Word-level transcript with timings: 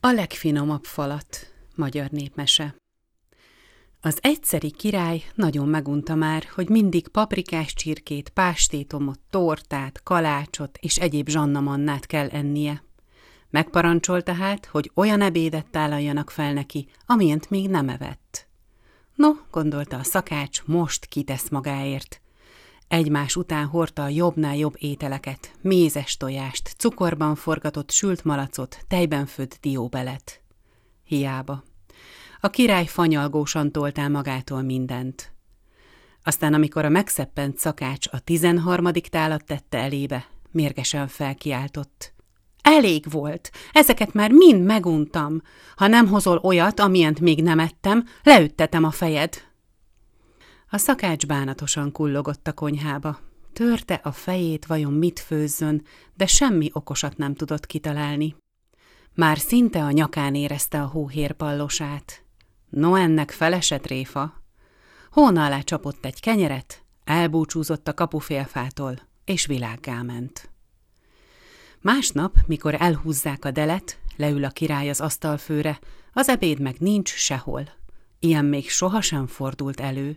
A 0.00 0.10
legfinomabb 0.10 0.84
falat, 0.84 1.52
magyar 1.74 2.10
népmese. 2.10 2.74
Az 4.00 4.18
egyszeri 4.22 4.70
király 4.70 5.22
nagyon 5.34 5.68
megunta 5.68 6.14
már, 6.14 6.44
hogy 6.54 6.68
mindig 6.68 7.08
paprikás 7.08 7.74
csirkét, 7.74 8.28
pástétomot, 8.28 9.20
tortát, 9.30 10.02
kalácsot 10.02 10.78
és 10.80 10.96
egyéb 10.96 11.28
zsannamannát 11.28 12.06
kell 12.06 12.28
ennie. 12.28 12.82
Megparancsol 13.50 14.22
tehát, 14.22 14.66
hogy 14.66 14.90
olyan 14.94 15.20
ebédet 15.20 15.70
tálaljanak 15.70 16.30
fel 16.30 16.52
neki, 16.52 16.88
amilyent 17.06 17.50
még 17.50 17.68
nem 17.68 17.88
evett. 17.88 18.48
No, 19.14 19.30
gondolta 19.50 19.98
a 19.98 20.04
szakács, 20.04 20.64
most 20.64 21.06
kitesz 21.06 21.48
magáért. 21.48 22.20
Egymás 22.88 23.36
után 23.36 23.66
hordta 23.66 24.02
a 24.02 24.08
jobbnál 24.08 24.56
jobb 24.56 24.74
ételeket, 24.78 25.52
mézes 25.60 26.16
tojást, 26.16 26.74
cukorban 26.78 27.34
forgatott 27.34 27.90
sült 27.90 28.24
malacot, 28.24 28.78
tejben 28.88 29.26
főtt 29.26 29.58
dióbelet. 29.60 30.42
Hiába. 31.04 31.64
A 32.40 32.48
király 32.50 32.86
fanyalgósan 32.86 33.72
toltál 33.72 34.08
magától 34.08 34.62
mindent. 34.62 35.32
Aztán, 36.22 36.54
amikor 36.54 36.84
a 36.84 36.88
megszeppent 36.88 37.58
szakács 37.58 38.06
a 38.10 38.18
tizenharmadik 38.18 39.08
tálat 39.08 39.44
tette 39.44 39.78
elébe, 39.78 40.26
mérgesen 40.50 41.08
felkiáltott. 41.08 42.12
Elég 42.62 43.10
volt, 43.10 43.50
ezeket 43.72 44.12
már 44.12 44.30
mind 44.30 44.64
meguntam. 44.64 45.42
Ha 45.76 45.86
nem 45.86 46.06
hozol 46.06 46.38
olyat, 46.42 46.80
amilyent 46.80 47.20
még 47.20 47.42
nem 47.42 47.58
ettem, 47.58 48.04
leüttetem 48.22 48.84
a 48.84 48.90
fejed. 48.90 49.47
A 50.70 50.78
szakács 50.78 51.26
bánatosan 51.26 51.92
kullogott 51.92 52.46
a 52.46 52.52
konyhába. 52.52 53.18
Törte 53.52 53.94
a 53.94 54.12
fejét, 54.12 54.66
vajon 54.66 54.92
mit 54.92 55.18
főzzön, 55.18 55.84
de 56.14 56.26
semmi 56.26 56.70
okosat 56.72 57.16
nem 57.16 57.34
tudott 57.34 57.66
kitalálni. 57.66 58.36
Már 59.14 59.38
szinte 59.38 59.84
a 59.84 59.90
nyakán 59.90 60.34
érezte 60.34 60.82
a 60.82 60.86
hóhérpallosát. 60.86 62.24
No, 62.68 62.94
ennek 62.94 63.30
felesett 63.30 63.86
réfa. 63.86 64.42
Hóna 65.10 65.44
alá 65.44 65.60
csapott 65.60 66.04
egy 66.04 66.20
kenyeret, 66.20 66.84
elbúcsúzott 67.04 67.88
a 67.88 67.94
kapufélfától, 67.94 68.98
és 69.24 69.46
világgá 69.46 70.02
ment. 70.02 70.50
Másnap, 71.80 72.36
mikor 72.46 72.74
elhúzzák 72.78 73.44
a 73.44 73.50
delet, 73.50 74.00
leül 74.16 74.44
a 74.44 74.50
király 74.50 74.88
az 74.88 75.00
asztalfőre, 75.00 75.78
az 76.12 76.28
ebéd 76.28 76.60
meg 76.60 76.76
nincs 76.78 77.14
sehol. 77.14 77.68
Ilyen 78.18 78.44
még 78.44 78.70
sohasem 78.70 79.26
fordult 79.26 79.80
elő. 79.80 80.16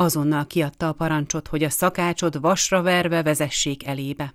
Azonnal 0.00 0.46
kiadta 0.46 0.88
a 0.88 0.92
parancsot, 0.92 1.48
hogy 1.48 1.62
a 1.62 1.70
szakácsot 1.70 2.34
vasra 2.34 2.82
verve 2.82 3.22
vezessék 3.22 3.86
elébe. 3.86 4.34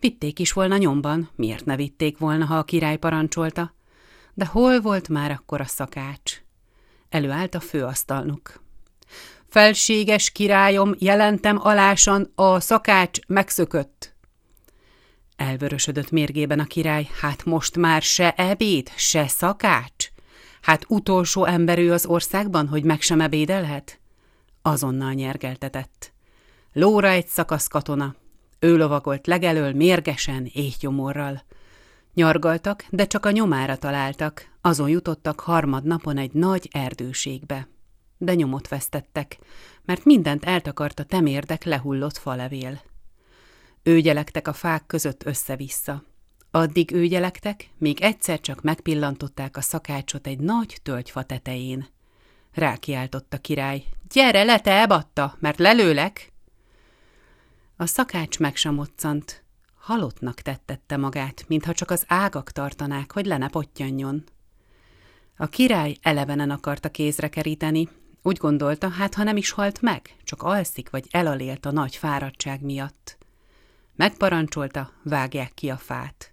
Vitték 0.00 0.38
is 0.38 0.52
volna 0.52 0.76
nyomban, 0.76 1.30
miért 1.36 1.64
ne 1.64 1.76
vitték 1.76 2.18
volna, 2.18 2.44
ha 2.44 2.58
a 2.58 2.64
király 2.64 2.96
parancsolta? 2.96 3.74
De 4.34 4.46
hol 4.46 4.80
volt 4.80 5.08
már 5.08 5.30
akkor 5.30 5.60
a 5.60 5.64
szakács? 5.64 6.42
Előállt 7.08 7.54
a 7.54 7.60
főasztalnuk. 7.60 8.62
Felséges 9.48 10.30
királyom, 10.30 10.94
jelentem 10.98 11.58
alásan, 11.60 12.32
a 12.34 12.60
szakács 12.60 13.18
megszökött. 13.26 14.14
Elvörösödött 15.36 16.10
mérgében 16.10 16.60
a 16.60 16.64
király, 16.64 17.08
hát 17.20 17.44
most 17.44 17.76
már 17.76 18.02
se 18.02 18.32
ebéd, 18.32 18.92
se 18.96 19.28
szakács? 19.28 20.08
Hát 20.60 20.84
utolsó 20.88 21.44
emberű 21.44 21.90
az 21.90 22.06
országban, 22.06 22.68
hogy 22.68 22.84
meg 22.84 23.00
sem 23.00 23.20
ebédelhet? 23.20 23.99
Azonnal 24.62 25.12
nyergeltetett. 25.12 26.12
Lóra 26.72 27.08
egy 27.08 27.26
szakasz 27.26 27.66
katona. 27.66 28.14
Ő 28.58 28.76
lovagolt 28.76 29.26
legelől 29.26 29.72
mérgesen, 29.72 30.50
éhgyomorral. 30.52 31.42
Nyargaltak, 32.14 32.84
de 32.90 33.06
csak 33.06 33.26
a 33.26 33.30
nyomára 33.30 33.76
találtak, 33.76 34.50
azon 34.60 34.88
jutottak 34.88 35.40
harmadnapon 35.40 36.16
egy 36.16 36.32
nagy 36.32 36.68
erdőségbe. 36.72 37.68
De 38.18 38.34
nyomot 38.34 38.68
vesztettek, 38.68 39.38
mert 39.84 40.04
mindent 40.04 40.44
eltakart 40.44 40.98
a 40.98 41.04
temérdek 41.04 41.64
lehullott 41.64 42.16
falevél. 42.16 42.80
Őgyelektek 43.82 44.48
a 44.48 44.52
fák 44.52 44.86
között 44.86 45.26
össze-vissza. 45.26 46.04
Addig 46.50 46.92
őgyelektek, 46.92 47.70
míg 47.78 48.00
egyszer 48.00 48.40
csak 48.40 48.62
megpillantották 48.62 49.56
a 49.56 49.60
szakácsot 49.60 50.26
egy 50.26 50.38
nagy 50.38 50.78
tölgyfa 50.82 51.22
tetején. 51.22 51.86
Rákiáltott 52.52 53.34
a 53.34 53.38
király. 53.38 53.84
Gyere 54.12 54.44
le, 54.44 54.60
te 54.60 54.80
ebatta, 54.80 55.36
mert 55.38 55.58
lelőlek! 55.58 56.32
A 57.76 57.86
szakács 57.86 58.38
meg. 58.38 58.54
Halottnak 59.78 60.40
tettette 60.40 60.96
magát, 60.96 61.44
mintha 61.48 61.72
csak 61.72 61.90
az 61.90 62.04
ágak 62.06 62.50
tartanák, 62.50 63.12
hogy 63.12 63.26
le 63.26 63.36
ne 63.36 63.48
pottyanjon. 63.48 64.24
A 65.36 65.46
király 65.46 65.96
elevenen 66.02 66.50
akarta 66.50 66.90
kézre 66.90 67.28
keríteni, 67.28 67.88
úgy 68.22 68.36
gondolta, 68.36 68.88
hát 68.88 69.14
ha 69.14 69.22
nem 69.22 69.36
is 69.36 69.50
halt 69.50 69.80
meg, 69.80 70.16
csak 70.24 70.42
alszik 70.42 70.90
vagy 70.90 71.06
elalélt 71.10 71.66
a 71.66 71.70
nagy 71.70 71.96
fáradtság 71.96 72.62
miatt. 72.62 73.18
Megparancsolta, 73.96 74.92
vágják 75.02 75.54
ki 75.54 75.70
a 75.70 75.76
fát. 75.76 76.32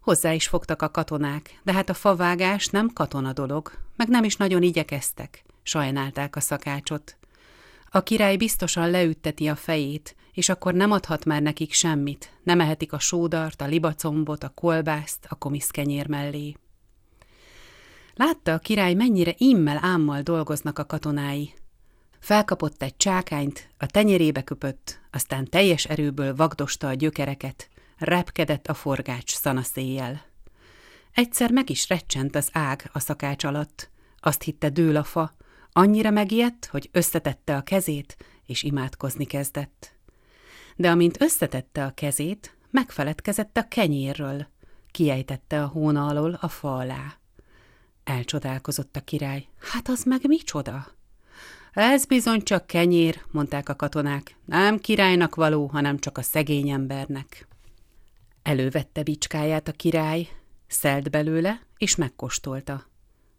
Hozzá 0.00 0.32
is 0.32 0.48
fogtak 0.48 0.82
a 0.82 0.90
katonák, 0.90 1.60
de 1.62 1.72
hát 1.72 1.88
a 1.88 1.94
favágás 1.94 2.66
nem 2.66 2.92
katona 2.92 3.32
dolog, 3.32 3.72
meg 3.96 4.08
nem 4.08 4.24
is 4.24 4.36
nagyon 4.36 4.62
igyekeztek, 4.62 5.44
sajnálták 5.66 6.36
a 6.36 6.40
szakácsot. 6.40 7.16
A 7.90 8.02
király 8.02 8.36
biztosan 8.36 8.90
leütteti 8.90 9.48
a 9.48 9.56
fejét, 9.56 10.16
és 10.32 10.48
akkor 10.48 10.74
nem 10.74 10.90
adhat 10.90 11.24
már 11.24 11.42
nekik 11.42 11.72
semmit, 11.72 12.32
nem 12.42 12.60
ehetik 12.60 12.92
a 12.92 12.98
sódart, 12.98 13.60
a 13.60 13.66
libacombot, 13.66 14.44
a 14.44 14.48
kolbászt, 14.48 15.26
a 15.28 15.34
komiszkenyér 15.34 16.08
mellé. 16.08 16.56
Látta 18.14 18.52
a 18.52 18.58
király, 18.58 18.94
mennyire 18.94 19.34
immel 19.36 19.78
ámmal 19.82 20.22
dolgoznak 20.22 20.78
a 20.78 20.86
katonái, 20.86 21.54
Felkapott 22.26 22.82
egy 22.82 22.96
csákányt, 22.96 23.68
a 23.78 23.86
tenyerébe 23.86 24.42
köpött, 24.42 25.00
aztán 25.10 25.44
teljes 25.44 25.84
erőből 25.84 26.34
vagdosta 26.34 26.88
a 26.88 26.94
gyökereket, 26.94 27.68
repkedett 27.98 28.66
a 28.66 28.74
forgács 28.74 29.34
szanaszéjjel. 29.34 30.24
Egyszer 31.12 31.50
meg 31.50 31.70
is 31.70 31.88
recsent 31.88 32.36
az 32.36 32.48
ág 32.52 32.90
a 32.92 32.98
szakács 32.98 33.44
alatt. 33.44 33.90
Azt 34.20 34.42
hitte 34.42 34.68
dől 34.68 34.96
a 34.96 35.04
fa, 35.04 35.36
annyira 35.76 36.10
megijedt, 36.10 36.66
hogy 36.66 36.88
összetette 36.92 37.56
a 37.56 37.62
kezét, 37.62 38.16
és 38.46 38.62
imádkozni 38.62 39.24
kezdett. 39.24 39.92
De 40.76 40.90
amint 40.90 41.20
összetette 41.20 41.84
a 41.84 41.90
kezét, 41.90 42.56
megfeledkezett 42.70 43.56
a 43.56 43.68
kenyérről, 43.68 44.46
kiejtette 44.90 45.62
a 45.62 45.66
hóna 45.66 46.06
alól 46.06 46.38
a 46.40 46.48
fa 46.48 46.76
alá. 46.76 47.18
Elcsodálkozott 48.04 48.96
a 48.96 49.00
király. 49.00 49.46
Hát 49.58 49.88
az 49.88 50.04
meg 50.04 50.20
micsoda? 50.26 50.86
Ez 51.72 52.04
bizony 52.04 52.42
csak 52.42 52.66
kenyér, 52.66 53.22
mondták 53.30 53.68
a 53.68 53.76
katonák. 53.76 54.36
Nem 54.44 54.78
királynak 54.78 55.34
való, 55.34 55.66
hanem 55.66 55.98
csak 55.98 56.18
a 56.18 56.22
szegény 56.22 56.68
embernek. 56.68 57.48
Elővette 58.42 59.02
bicskáját 59.02 59.68
a 59.68 59.72
király, 59.72 60.28
szelt 60.66 61.10
belőle, 61.10 61.60
és 61.78 61.96
megkóstolta. 61.96 62.94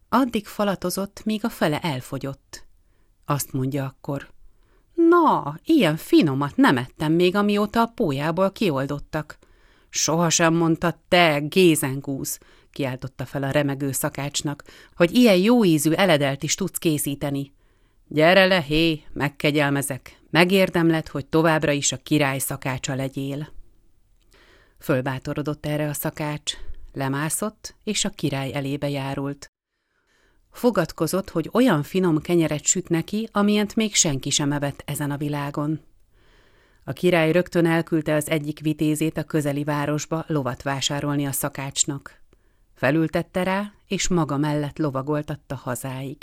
Addig 0.08 0.46
falatozott, 0.46 1.24
míg 1.24 1.44
a 1.44 1.48
fele 1.48 1.80
elfogyott. 1.80 2.66
Azt 3.24 3.52
mondja 3.52 3.84
akkor, 3.84 4.30
na, 5.08 5.58
ilyen 5.64 5.96
finomat 5.96 6.56
nem 6.56 6.76
ettem 6.76 7.12
még, 7.12 7.34
amióta 7.34 7.80
a 7.80 7.92
pójából 7.94 8.52
kioldottak. 8.52 9.38
Sohasem 9.88 10.54
mondta 10.54 11.02
te, 11.08 11.38
gézengúz, 11.38 12.38
kiáltotta 12.70 13.26
fel 13.26 13.42
a 13.42 13.50
remegő 13.50 13.92
szakácsnak, 13.92 14.64
hogy 14.94 15.14
ilyen 15.14 15.36
jó 15.36 15.64
ízű 15.64 15.92
eledelt 15.92 16.42
is 16.42 16.54
tudsz 16.54 16.78
készíteni. 16.78 17.52
Gyere 18.06 18.46
le, 18.46 18.60
hé, 18.60 19.02
megkegyelmezek, 19.12 20.20
megérdemled, 20.30 21.08
hogy 21.08 21.26
továbbra 21.26 21.72
is 21.72 21.92
a 21.92 21.96
király 21.96 22.38
szakácsa 22.38 22.94
legyél. 22.94 23.48
Fölbátorodott 24.78 25.66
erre 25.66 25.88
a 25.88 25.92
szakács, 25.92 26.52
lemászott, 26.92 27.74
és 27.84 28.04
a 28.04 28.10
király 28.10 28.54
elébe 28.54 28.88
járult. 28.88 29.46
Fogadkozott, 30.58 31.30
hogy 31.30 31.50
olyan 31.52 31.82
finom 31.82 32.20
kenyeret 32.20 32.64
süt 32.64 32.88
neki, 32.88 33.28
amilyent 33.32 33.76
még 33.76 33.94
senki 33.94 34.30
sem 34.30 34.52
evett 34.52 34.82
ezen 34.84 35.10
a 35.10 35.16
világon. 35.16 35.80
A 36.84 36.92
király 36.92 37.32
rögtön 37.32 37.66
elküldte 37.66 38.14
az 38.14 38.28
egyik 38.30 38.60
vitézét 38.60 39.16
a 39.16 39.24
közeli 39.24 39.64
városba 39.64 40.24
lovat 40.26 40.62
vásárolni 40.62 41.26
a 41.26 41.32
szakácsnak. 41.32 42.22
Felültette 42.74 43.42
rá, 43.42 43.72
és 43.88 44.08
maga 44.08 44.36
mellett 44.36 44.78
lovagoltatta 44.78 45.54
hazáig. 45.54 46.16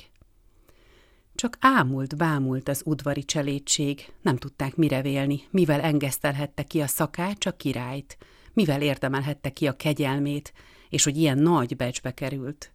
Csak 1.36 1.58
ámult, 1.60 2.18
bámult 2.18 2.70
az 2.70 2.82
udvari 2.86 3.24
cselédség, 3.24 4.14
nem 4.22 4.38
tudták 4.38 4.76
mire 4.76 5.02
vélni, 5.02 5.42
mivel 5.50 5.82
engesztelhette 5.82 6.64
ki 6.64 6.82
a 6.82 6.88
szakács 6.88 7.46
a 7.46 7.52
királyt, 7.52 8.18
mivel 8.54 8.82
érdemelhette 8.82 9.50
ki 9.50 9.68
a 9.68 9.76
kegyelmét, 9.76 10.54
és 10.90 11.04
hogy 11.04 11.18
ilyen 11.18 11.38
nagy 11.38 11.76
becsbe 11.76 12.14
került. 12.14 12.75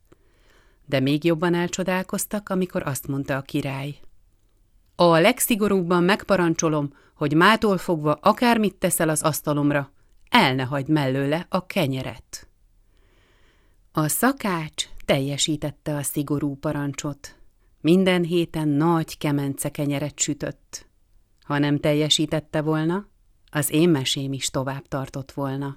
De 0.90 1.00
még 1.00 1.24
jobban 1.24 1.54
elcsodálkoztak, 1.54 2.48
amikor 2.48 2.82
azt 2.86 3.06
mondta 3.06 3.36
a 3.36 3.42
király. 3.42 3.94
A 4.94 5.18
legszigorúbban 5.18 6.02
megparancsolom, 6.02 6.94
hogy 7.14 7.34
mától 7.34 7.78
fogva 7.78 8.12
akármit 8.12 8.74
teszel 8.74 9.08
az 9.08 9.22
asztalomra, 9.22 9.92
el 10.30 10.54
ne 10.54 10.62
hagyd 10.62 10.88
mellőle 10.88 11.46
a 11.48 11.66
kenyeret. 11.66 12.48
A 13.92 14.08
szakács 14.08 14.84
teljesítette 15.04 15.96
a 15.96 16.02
szigorú 16.02 16.54
parancsot. 16.54 17.36
Minden 17.80 18.24
héten 18.24 18.68
nagy 18.68 19.18
kemence 19.18 19.68
kenyeret 19.68 20.18
sütött. 20.18 20.86
Ha 21.42 21.58
nem 21.58 21.78
teljesítette 21.78 22.60
volna, 22.60 23.06
az 23.50 23.72
én 23.72 23.88
mesém 23.88 24.32
is 24.32 24.50
tovább 24.50 24.88
tartott 24.88 25.32
volna. 25.32 25.76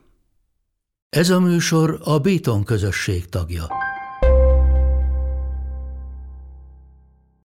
Ez 1.09 1.29
a 1.29 1.39
műsor 1.39 1.99
a 2.03 2.19
Béton 2.19 2.63
közösség 2.63 3.29
tagja. 3.29 3.82